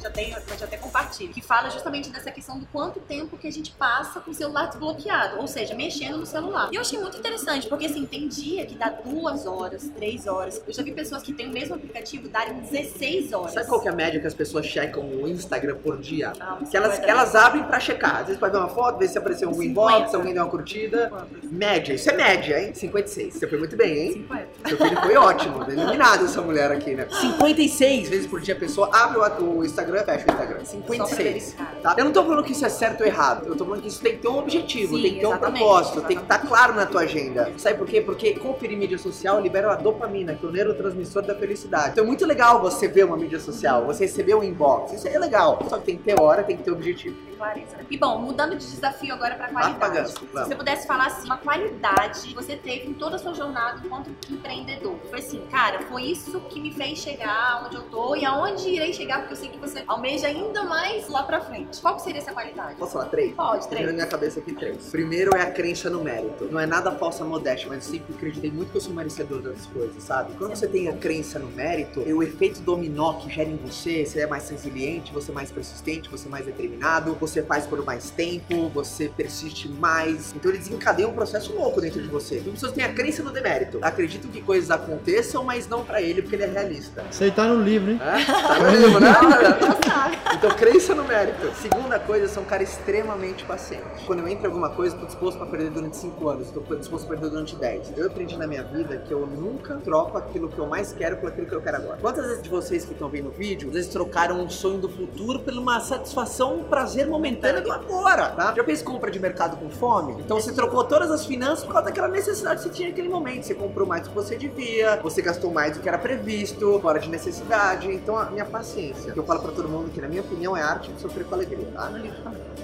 se 0.00 0.04
já 0.04 0.10
tem, 0.10 0.30
mas 0.48 0.60
eu 0.60 0.66
até 0.66 0.76
compartilho, 0.76 1.32
que 1.32 1.42
fala 1.42 1.70
justamente 1.70 2.10
dessa 2.10 2.30
questão 2.30 2.58
do 2.58 2.66
quanto 2.66 2.98
tempo 3.00 3.36
que 3.36 3.46
a 3.46 3.52
gente 3.52 3.70
passa 3.72 4.20
com 4.20 4.30
o 4.30 4.34
celular 4.34 4.66
desbloqueado, 4.66 5.38
ou 5.38 5.46
seja, 5.46 5.74
mexendo 5.74 6.16
no 6.18 6.26
celular. 6.26 6.68
E 6.72 6.76
eu 6.76 6.80
achei 6.80 6.98
muito 6.98 7.18
interessante, 7.18 7.68
porque 7.68 7.86
assim, 7.86 8.06
tem 8.06 8.26
dia 8.26 8.64
que 8.66 8.74
dá 8.74 8.88
duas 8.88 9.46
horas, 9.46 9.90
três 9.94 10.26
horas. 10.26 10.62
Eu 10.66 10.72
já 10.72 10.82
vi 10.82 10.92
pessoas 10.92 11.22
que 11.22 11.32
têm 11.32 11.48
o 11.48 11.52
mesmo 11.52 11.74
aplicativo 11.74 12.28
darem 12.28 12.54
16 12.60 13.32
horas. 13.32 13.52
Sabe 13.52 13.68
qual 13.68 13.80
que 13.80 13.88
é 13.88 13.90
a 13.90 13.94
média 13.94 14.20
que 14.20 14.26
as 14.26 14.34
pessoas 14.34 14.66
checam 14.66 15.04
o 15.04 15.28
Instagram 15.28 15.76
por 15.76 15.98
dia? 15.98 16.32
Ah, 16.40 16.58
Que 16.68 16.76
elas, 16.76 16.98
que 16.98 17.10
elas 17.10 17.34
abrem 17.34 17.62
pra 17.64 17.78
checar. 17.78 18.16
Às 18.20 18.26
vezes 18.26 18.38
pode 18.40 18.52
ver 18.52 18.58
uma 18.58 18.68
foto, 18.68 18.98
ver 18.98 19.08
se 19.08 19.18
apareceu 19.18 19.48
um 19.48 19.54
50. 19.54 19.70
inbox, 19.70 20.14
alguém 20.14 20.32
deu 20.32 20.42
uma 20.44 20.50
curtida. 20.50 21.10
Média, 21.44 21.94
isso 21.94 22.10
é 22.10 22.14
média, 22.16 22.60
hein? 22.60 22.74
56. 22.74 23.34
Você 23.34 23.46
foi 23.46 23.58
muito 23.58 23.76
bem, 23.76 23.98
hein? 23.98 24.12
50. 24.12 24.68
Seu 24.68 24.78
filho 24.78 25.00
foi 25.00 25.16
ótimo, 25.16 25.70
iluminado 25.70 26.24
essa 26.24 26.40
mulher 26.40 26.70
aqui, 26.70 26.94
né? 26.94 27.06
56 27.10 28.08
vezes 28.08 28.26
por 28.26 28.40
dia 28.40 28.54
a 28.54 28.58
pessoa 28.58 28.90
abre 28.92 29.18
o, 29.18 29.58
o 29.58 29.64
Instagram 29.90 30.04
fecha 30.04 30.26
o 30.26 30.32
Instagram. 30.32 30.64
56. 30.64 31.18
verificar. 31.18 31.74
Tá? 31.82 31.94
Eu 31.98 32.04
não 32.04 32.12
tô 32.12 32.22
falando 32.22 32.44
que 32.44 32.52
isso 32.52 32.64
é 32.64 32.68
certo 32.68 33.00
ou 33.00 33.06
errado. 33.06 33.46
Eu 33.46 33.56
tô 33.56 33.64
falando 33.64 33.82
que 33.82 33.88
isso 33.88 34.00
tem 34.00 34.12
que 34.12 34.18
ter 34.18 34.28
um 34.28 34.38
objetivo, 34.38 34.96
Sim, 34.96 35.02
tem 35.02 35.14
que 35.14 35.20
ter 35.20 35.26
um 35.26 35.30
exatamente, 35.30 35.58
propósito, 35.58 36.00
tem 36.02 36.16
que 36.16 36.22
estar 36.22 36.34
exatamente. 36.36 36.48
claro 36.48 36.74
na 36.74 36.86
tua 36.86 37.00
agenda. 37.02 37.52
Sabe 37.56 37.78
por 37.78 37.86
quê? 37.86 38.00
Porque 38.00 38.34
conferir 38.34 38.78
mídia 38.78 38.98
social 38.98 39.40
libera 39.40 39.72
a 39.72 39.76
dopamina, 39.76 40.34
que 40.34 40.44
é 40.44 40.48
o 40.48 40.52
neurotransmissor 40.52 41.22
da 41.22 41.34
felicidade. 41.34 41.90
Então 41.90 42.04
é 42.04 42.06
muito 42.06 42.24
legal 42.26 42.60
você 42.60 42.88
ver 42.88 43.04
uma 43.04 43.16
mídia 43.16 43.40
social, 43.40 43.84
você 43.84 44.04
receber 44.04 44.34
um 44.34 44.42
inbox. 44.42 44.92
Isso 44.92 45.08
é 45.08 45.18
legal. 45.18 45.58
Só 45.68 45.78
que 45.78 45.84
tem 45.84 45.96
que 45.96 46.04
ter 46.04 46.20
hora, 46.20 46.42
tem 46.42 46.56
que 46.56 46.62
ter 46.62 46.70
objetivo. 46.70 47.29
Clareza, 47.40 47.78
né? 47.78 47.86
E 47.90 47.96
bom, 47.96 48.18
mudando 48.18 48.54
de 48.54 48.66
desafio 48.70 49.14
agora 49.14 49.34
pra 49.34 49.46
Vai 49.48 49.74
qualidade. 49.74 50.10
Se 50.10 50.26
você 50.26 50.54
pudesse 50.54 50.86
falar 50.86 51.06
assim, 51.06 51.24
uma 51.24 51.38
qualidade 51.38 52.20
que 52.28 52.34
você 52.34 52.54
teve 52.54 52.90
em 52.90 52.92
toda 52.92 53.16
a 53.16 53.18
sua 53.18 53.32
jornada 53.32 53.80
enquanto 53.82 54.10
empreendedor. 54.30 54.94
Foi 55.08 55.20
assim, 55.20 55.40
cara, 55.50 55.80
foi 55.86 56.02
isso 56.02 56.38
que 56.50 56.60
me 56.60 56.70
fez 56.74 56.98
chegar 56.98 57.62
onde 57.64 57.76
eu 57.76 57.82
tô 57.84 58.14
e 58.14 58.26
aonde 58.26 58.68
irei 58.68 58.92
chegar, 58.92 59.20
porque 59.20 59.32
eu 59.32 59.38
sei 59.38 59.48
que 59.48 59.58
você 59.58 59.82
almeja 59.86 60.26
ainda 60.26 60.64
mais 60.64 61.08
lá 61.08 61.22
pra 61.22 61.40
frente. 61.40 61.80
Qual 61.80 61.96
que 61.96 62.02
seria 62.02 62.20
essa 62.20 62.30
qualidade? 62.32 62.74
Posso 62.74 62.92
falar 62.92 63.06
três? 63.06 63.34
Pode, 63.34 63.66
Primeiro 63.68 63.92
na 63.92 63.92
três. 63.92 63.94
minha 63.94 64.06
cabeça 64.06 64.40
aqui 64.40 64.52
três. 64.52 64.90
Primeiro 64.90 65.34
é 65.34 65.40
a 65.40 65.50
crença 65.50 65.88
no 65.88 66.04
mérito. 66.04 66.44
Não 66.50 66.60
é 66.60 66.66
nada 66.66 66.92
falsa 66.92 67.24
modéstia, 67.24 67.70
mas 67.70 67.86
eu 67.86 67.92
sempre 67.92 68.14
acreditei 68.14 68.50
muito 68.50 68.70
que 68.70 68.76
eu 68.76 68.82
sou 68.82 68.92
merecedor 68.92 69.40
das 69.40 69.64
coisas, 69.64 70.02
sabe? 70.02 70.34
Quando 70.34 70.54
você 70.54 70.68
tem 70.68 70.88
a 70.88 70.92
crença 70.92 71.38
no 71.38 71.48
mérito, 71.48 72.00
o 72.00 72.22
efeito 72.22 72.60
dominó 72.60 73.14
que 73.14 73.30
gera 73.32 73.48
em 73.48 73.56
você, 73.56 74.04
você 74.04 74.20
é 74.20 74.26
mais 74.26 74.46
resiliente, 74.50 75.10
você 75.10 75.30
é 75.30 75.34
mais 75.34 75.50
persistente, 75.50 76.10
você 76.10 76.28
é 76.28 76.30
mais 76.30 76.44
determinado, 76.44 77.14
você 77.14 77.29
faz 77.42 77.66
por 77.66 77.84
mais 77.84 78.10
tempo, 78.10 78.68
você 78.70 79.08
persiste 79.08 79.68
mais. 79.68 80.32
Então 80.34 80.50
ele 80.50 80.58
desencadeia 80.58 81.08
um 81.08 81.12
processo 81.12 81.54
louco 81.54 81.80
dentro 81.80 82.02
de 82.02 82.08
você. 82.08 82.38
Então 82.38 82.52
pessoas 82.52 82.72
têm 82.72 82.84
a 82.84 82.92
crença 82.92 83.22
no 83.22 83.30
demérito. 83.30 83.78
Acreditam 83.82 84.30
que 84.30 84.42
coisas 84.42 84.70
aconteçam, 84.70 85.44
mas 85.44 85.68
não 85.68 85.84
pra 85.84 86.02
ele, 86.02 86.22
porque 86.22 86.36
ele 86.36 86.44
é 86.44 86.48
realista. 86.48 87.04
Isso 87.10 87.22
aí 87.22 87.30
tá 87.30 87.46
no 87.46 87.62
livro, 87.62 87.92
hein? 87.92 88.00
É? 88.02 88.24
Tá 88.24 88.58
no 88.58 88.70
livro, 88.76 89.00
né? 89.00 89.10
Nossa, 89.60 90.34
Então, 90.34 90.50
crença 90.50 90.94
no 90.94 91.04
mérito. 91.04 91.50
Segunda 91.60 91.98
coisa, 91.98 92.28
sou 92.28 92.42
um 92.42 92.46
cara 92.46 92.62
extremamente 92.62 93.44
paciente. 93.44 94.04
Quando 94.06 94.20
eu 94.20 94.28
entro 94.28 94.44
em 94.44 94.46
alguma 94.46 94.70
coisa, 94.70 94.96
eu 94.96 95.00
tô 95.00 95.06
disposto 95.06 95.38
pra 95.38 95.46
perder 95.46 95.70
durante 95.70 95.96
5 95.96 96.28
anos, 96.28 96.50
tô 96.50 96.60
disposto 96.76 97.06
pra 97.06 97.16
perder 97.16 97.30
durante 97.30 97.56
10. 97.56 97.92
Eu 97.96 98.06
aprendi 98.06 98.36
na 98.36 98.46
minha 98.46 98.62
vida 98.64 98.98
que 98.98 99.12
eu 99.12 99.26
nunca 99.26 99.76
troco 99.76 100.16
aquilo 100.16 100.48
que 100.48 100.58
eu 100.58 100.66
mais 100.66 100.92
quero 100.92 101.16
por 101.18 101.28
aquilo 101.28 101.46
que 101.46 101.54
eu 101.54 101.60
quero 101.60 101.76
agora. 101.76 101.98
Quantas 102.00 102.26
vezes 102.26 102.42
de 102.42 102.48
vocês 102.48 102.84
que 102.84 102.92
estão 102.92 103.08
vendo 103.08 103.28
o 103.28 103.32
vídeo, 103.32 103.68
às 103.68 103.74
vezes 103.74 103.90
trocaram 103.90 104.40
um 104.40 104.48
sonho 104.48 104.78
do 104.78 104.88
futuro 104.88 105.40
por 105.40 105.52
uma 105.54 105.80
satisfação, 105.80 106.60
um 106.60 106.64
prazer 106.64 107.06
momentâneo 107.06 107.19
do 107.60 107.72
agora, 107.72 108.30
tá? 108.30 108.54
Já 108.56 108.64
fez 108.64 108.82
compra 108.82 109.10
de 109.10 109.18
mercado 109.20 109.56
com 109.56 109.68
fome? 109.68 110.20
Então 110.20 110.40
você 110.40 110.52
trocou 110.52 110.84
todas 110.84 111.10
as 111.10 111.26
finanças 111.26 111.64
por 111.64 111.72
causa 111.72 111.86
daquela 111.86 112.08
necessidade 112.08 112.62
que 112.62 112.68
você 112.68 112.74
tinha 112.74 112.88
naquele 112.88 113.08
momento. 113.08 113.44
Você 113.44 113.54
comprou 113.54 113.86
mais 113.86 114.02
do 114.02 114.08
que 114.10 114.14
você 114.14 114.36
devia, 114.36 114.96
você 115.02 115.22
gastou 115.22 115.50
mais 115.50 115.76
do 115.76 115.82
que 115.82 115.88
era 115.88 115.98
previsto, 115.98 116.78
fora 116.80 116.98
de 116.98 117.08
necessidade. 117.08 117.88
Então 117.88 118.16
a 118.16 118.26
minha 118.26 118.44
paciência, 118.44 119.12
eu 119.14 119.24
falo 119.24 119.40
pra 119.40 119.52
todo 119.52 119.68
mundo 119.68 119.90
que 119.90 120.00
na 120.00 120.08
minha 120.08 120.22
opinião 120.22 120.56
é 120.56 120.62
arte 120.62 120.90
de 120.92 121.00
sofrer 121.00 121.24
com 121.24 121.34
alegria, 121.34 121.66
tá? 121.72 121.92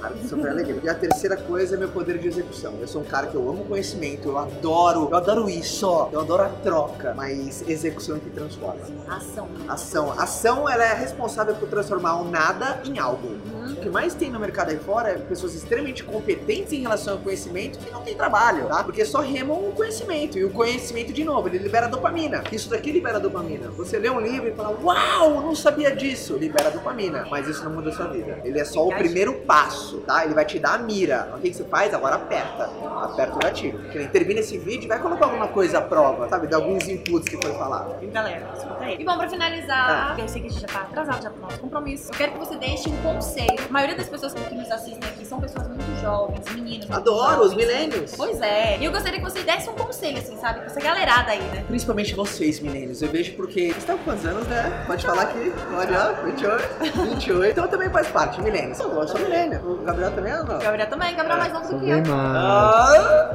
Arte 0.02 0.18
de 0.18 0.28
sofrer 0.28 0.50
alegria. 0.50 0.80
E 0.82 0.88
a 0.88 0.94
terceira 0.94 1.36
coisa 1.36 1.76
é 1.76 1.78
meu 1.78 1.88
poder 1.88 2.18
de 2.18 2.28
execução. 2.28 2.74
Eu 2.80 2.88
sou 2.88 3.02
um 3.02 3.04
cara 3.04 3.26
que 3.26 3.34
eu 3.34 3.48
amo 3.48 3.64
conhecimento, 3.64 4.28
eu 4.28 4.38
adoro, 4.38 5.08
eu 5.10 5.16
adoro 5.16 5.48
isso, 5.48 5.88
ó. 5.88 6.08
eu 6.12 6.20
adoro 6.20 6.42
a 6.42 6.48
troca, 6.48 7.14
mas 7.14 7.62
execução 7.68 8.16
é 8.16 8.18
que 8.18 8.30
transforma. 8.30 8.80
Ação. 9.08 9.48
Ação. 9.68 10.12
Ação, 10.18 10.68
ela 10.68 10.84
é 10.84 10.94
responsável 10.94 11.54
por 11.54 11.68
transformar 11.68 12.16
o 12.16 12.30
nada 12.30 12.80
em 12.84 12.98
algo. 12.98 13.26
Uhum. 13.26 13.72
o 13.72 13.76
que 13.76 13.88
mais 13.88 14.14
tem 14.14 14.30
no 14.30 14.38
mercado 14.46 14.70
aí 14.70 14.78
fora 14.78 15.10
é 15.10 15.14
pessoas 15.14 15.54
extremamente 15.54 16.04
competentes 16.04 16.72
em 16.72 16.80
relação 16.80 17.14
ao 17.14 17.20
conhecimento 17.20 17.78
que 17.78 17.90
não 17.90 18.02
tem 18.02 18.14
trabalho, 18.14 18.66
tá? 18.66 18.84
Porque 18.84 19.04
só 19.04 19.20
remam 19.20 19.56
o 19.68 19.72
conhecimento. 19.72 20.38
E 20.38 20.44
o 20.44 20.50
conhecimento, 20.50 21.12
de 21.12 21.24
novo, 21.24 21.48
ele 21.48 21.58
libera 21.58 21.88
dopamina. 21.88 22.44
Isso 22.52 22.70
daqui 22.70 22.92
libera 22.92 23.18
dopamina. 23.18 23.68
Você 23.70 23.98
lê 23.98 24.08
um 24.08 24.20
livro 24.20 24.48
e 24.48 24.52
fala, 24.52 24.76
uau, 24.82 25.42
não 25.42 25.54
sabia 25.54 25.94
disso. 25.94 26.36
Libera 26.36 26.70
dopamina. 26.70 27.26
Mas 27.30 27.48
isso 27.48 27.64
não 27.64 27.72
muda 27.72 27.90
a 27.90 27.92
sua 27.92 28.06
vida. 28.06 28.40
Ele 28.44 28.58
é 28.58 28.64
só 28.64 28.86
o 28.86 28.94
primeiro 28.94 29.34
passo, 29.40 29.98
tá? 29.98 30.24
Ele 30.24 30.34
vai 30.34 30.44
te 30.44 30.58
dar 30.58 30.74
a 30.74 30.78
mira. 30.78 31.32
O 31.36 31.40
que, 31.40 31.52
você 31.52 31.64
faz? 31.64 31.92
Agora 31.92 32.16
aperta. 32.16 32.70
Aperta 33.02 33.36
o 33.36 33.38
gatilho. 33.38 33.78
Que 33.90 33.98
nem 33.98 34.08
termina 34.08 34.40
esse 34.40 34.56
vídeo 34.58 34.84
e 34.84 34.88
vai 34.88 35.00
colocar 35.00 35.26
alguma 35.26 35.48
coisa 35.48 35.78
à 35.78 35.82
prova, 35.82 36.28
sabe? 36.28 36.46
De 36.46 36.54
alguns 36.54 36.88
inputs 36.88 37.28
que 37.28 37.36
foi 37.36 37.52
falado. 37.54 37.96
E 38.02 38.06
galera, 38.06 38.48
escuta 38.56 38.84
aí. 38.84 38.96
E 38.98 39.04
bom, 39.04 39.16
pra 39.18 39.28
finalizar, 39.28 40.18
eu 40.18 40.28
sei 40.28 40.40
que 40.40 40.48
a 40.48 40.50
gente 40.50 40.60
já 40.60 40.68
tá 40.68 40.80
atrasado 40.82 41.22
já 41.22 41.30
pro 41.30 41.42
nosso 41.42 41.58
compromisso. 41.58 42.12
Eu 42.12 42.16
quero 42.16 42.32
que 42.32 42.38
você 42.38 42.56
deixe 42.56 42.88
um 42.88 42.96
conselho. 43.02 43.58
A 43.68 43.72
maioria 43.72 43.96
das 43.96 44.08
pessoas 44.08 44.32
que 44.44 44.54
nos 44.54 44.70
assistem 44.70 45.08
aqui 45.08 45.24
são 45.24 45.40
pessoas 45.40 45.68
muito 45.68 46.00
jovens, 46.00 46.54
meninos. 46.54 46.90
Adoro 46.90 47.42
os 47.42 47.50
jovens. 47.52 47.56
milênios. 47.56 48.14
Pois 48.16 48.40
é. 48.40 48.78
E 48.78 48.84
eu 48.84 48.92
gostaria 48.92 49.18
que 49.18 49.24
você 49.24 49.42
desse 49.42 49.68
um 49.68 49.74
conselho, 49.74 50.18
assim, 50.18 50.36
sabe? 50.38 50.60
Pra 50.60 50.66
essa 50.66 50.80
galerada 50.80 51.32
aí, 51.32 51.40
né? 51.40 51.64
Principalmente 51.66 52.14
vocês, 52.14 52.60
milênios. 52.60 53.02
Eu 53.02 53.08
vejo 53.08 53.34
porque. 53.34 53.68
Vocês 53.68 53.78
estão 53.78 53.98
com 53.98 54.04
quantos 54.04 54.24
anos, 54.26 54.46
né? 54.46 54.84
Pode 54.86 55.04
falar 55.04 55.22
aqui. 55.22 55.52
Pode, 55.70 55.92
ó. 55.94 56.12
28. 56.24 57.04
28. 57.10 57.52
Então 57.52 57.68
também 57.68 57.90
faz 57.90 58.06
parte, 58.08 58.40
milênios. 58.40 58.78
Eu 58.78 59.08
sou 59.08 59.20
milênio. 59.20 59.60
O 59.64 59.84
Gabriel 59.84 60.12
também 60.12 60.32
é 60.32 60.38
ou 60.38 60.44
não? 60.44 60.58
Gabriel 60.58 60.88
também, 60.88 61.16
Gabriel 61.16 61.36
é 61.36 61.40
mais 61.40 61.52
novo 61.52 61.74
do 61.74 61.80
que 61.80 61.90
eu. 61.90 62.02
Ah! 62.14 63.32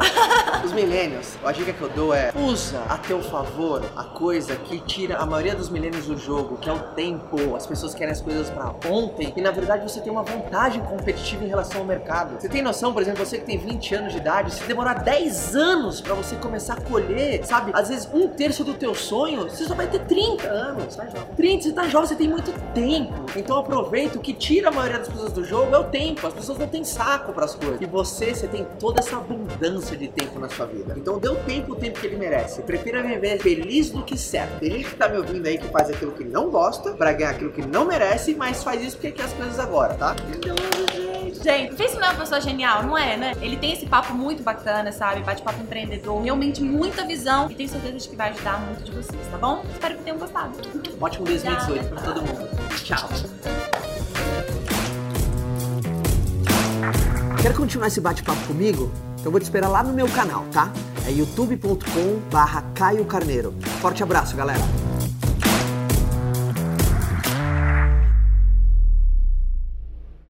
Os 0.63 0.73
milênios, 0.73 1.37
a 1.43 1.51
dica 1.51 1.73
que 1.73 1.81
eu 1.81 1.89
dou 1.89 2.13
é 2.13 2.31
usa 2.35 2.79
a 2.87 2.97
teu 2.97 3.21
favor 3.21 3.81
a 3.95 4.03
coisa 4.03 4.55
que 4.55 4.79
tira 4.79 5.17
a 5.17 5.25
maioria 5.25 5.55
dos 5.55 5.69
milênios 5.69 6.05
do 6.05 6.17
jogo, 6.17 6.57
que 6.57 6.69
é 6.69 6.73
o 6.73 6.79
tempo. 6.93 7.55
As 7.55 7.65
pessoas 7.65 7.93
querem 7.93 8.11
as 8.11 8.21
coisas 8.21 8.49
pra 8.49 8.73
ontem 8.89 9.33
e 9.35 9.41
na 9.41 9.51
verdade 9.51 9.83
você 9.89 9.99
tem 10.01 10.11
uma 10.11 10.23
vantagem 10.23 10.80
competitiva 10.83 11.43
em 11.43 11.47
relação 11.47 11.81
ao 11.81 11.87
mercado. 11.87 12.39
Você 12.39 12.49
tem 12.49 12.61
noção, 12.61 12.93
por 12.93 13.01
exemplo, 13.01 13.25
você 13.25 13.37
que 13.37 13.45
tem 13.45 13.57
20 13.57 13.95
anos 13.95 14.11
de 14.13 14.19
idade, 14.19 14.53
se 14.53 14.63
demorar 14.63 14.95
10 14.95 15.55
anos 15.55 16.01
pra 16.01 16.13
você 16.13 16.35
começar 16.35 16.73
a 16.73 16.81
colher, 16.81 17.45
sabe? 17.45 17.71
Às 17.73 17.89
vezes 17.89 18.09
um 18.13 18.27
terço 18.27 18.63
do 18.63 18.73
teu 18.73 18.93
sonho, 18.93 19.43
você 19.43 19.65
só 19.65 19.75
vai 19.75 19.87
ter 19.87 19.99
30 20.05 20.47
anos, 20.47 20.95
tá 20.95 21.05
jovem? 21.05 21.35
30, 21.35 21.63
você 21.63 21.71
tá 21.73 21.87
jovem, 21.87 22.07
você 22.07 22.15
tem 22.15 22.27
muito 22.27 22.51
tempo. 22.73 23.25
Então 23.35 23.57
aproveita, 23.57 24.17
o 24.17 24.21
que 24.21 24.33
tira 24.33 24.69
a 24.69 24.71
maioria 24.71 24.99
das 24.99 25.07
pessoas 25.07 25.33
do 25.33 25.43
jogo 25.43 25.75
é 25.75 25.79
o 25.79 25.85
tempo. 25.85 26.25
As 26.25 26.33
pessoas 26.33 26.57
não 26.57 26.67
têm 26.67 26.83
saco 26.83 27.33
pras 27.33 27.55
coisas. 27.55 27.81
E 27.81 27.85
você, 27.85 28.33
você 28.33 28.47
tem 28.47 28.65
toda 28.79 28.99
essa 28.99 29.17
abundância 29.17 29.95
de 29.97 30.07
tempo 30.07 30.39
na 30.39 30.49
sua 30.49 30.65
vida. 30.65 30.93
Então 30.97 31.19
dê 31.19 31.29
o 31.29 31.35
tempo 31.35 31.73
o 31.73 31.75
tempo 31.75 31.99
que 31.99 32.07
ele 32.07 32.17
merece. 32.17 32.61
Prefira 32.61 33.01
viver 33.01 33.39
feliz 33.39 33.89
do 33.89 34.03
que 34.03 34.17
certo. 34.17 34.59
Tem 34.59 34.71
gente 34.71 34.89
que 34.89 34.95
tá 34.95 35.07
me 35.07 35.17
ouvindo 35.17 35.45
aí 35.45 35.57
que 35.57 35.67
faz 35.67 35.89
aquilo 35.89 36.11
que 36.11 36.23
não 36.23 36.49
gosta 36.49 36.91
pra 36.91 37.13
ganhar 37.13 37.31
aquilo 37.31 37.51
que 37.51 37.61
não 37.61 37.85
merece, 37.85 38.35
mas 38.35 38.63
faz 38.63 38.81
isso 38.81 38.97
porque 38.97 39.11
quer 39.11 39.23
as 39.23 39.33
coisas 39.33 39.59
agora, 39.59 39.93
tá? 39.95 40.15
Gente, 41.41 41.75
Fez 41.75 41.95
não 41.95 42.03
é 42.03 42.09
uma 42.11 42.19
pessoa 42.19 42.39
genial, 42.39 42.83
não 42.83 42.97
é, 42.97 43.17
né? 43.17 43.33
Ele 43.41 43.57
tem 43.57 43.73
esse 43.73 43.85
papo 43.87 44.13
muito 44.13 44.43
bacana, 44.43 44.91
sabe? 44.91 45.21
Bate-papo 45.21 45.61
empreendedor, 45.61 46.21
realmente 46.21 46.61
muita 46.61 47.03
visão 47.05 47.49
e 47.49 47.55
tenho 47.55 47.69
certeza 47.69 47.97
de 47.97 48.09
que 48.09 48.15
vai 48.15 48.29
ajudar 48.29 48.59
muito 48.59 48.83
de 48.83 48.91
vocês, 48.91 49.21
tá 49.31 49.37
bom? 49.37 49.63
Espero 49.71 49.97
que 49.97 50.03
tenham 50.03 50.19
gostado. 50.19 50.51
Ótimo 50.99 51.25
2018 51.25 51.89
pra 51.89 52.01
todo 52.01 52.21
mundo. 52.21 52.47
Tchau. 52.83 53.09
Quer 57.41 57.55
continuar 57.55 57.87
esse 57.87 57.99
bate-papo 57.99 58.45
comigo? 58.45 58.91
Então 59.15 59.25
eu 59.25 59.31
vou 59.31 59.39
te 59.39 59.43
esperar 59.43 59.67
lá 59.67 59.81
no 59.81 59.93
meu 59.93 60.07
canal, 60.09 60.45
tá? 60.51 60.71
É 61.07 61.11
youtube.com 61.11 62.19
barra 62.31 62.63
Caio 62.75 63.03
Carneiro. 63.05 63.53
Forte 63.81 64.03
abraço, 64.03 64.35
galera! 64.35 64.80